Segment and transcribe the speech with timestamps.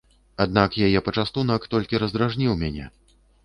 [0.45, 2.93] Аднак яе пачастунак толькі раздражніў мяне.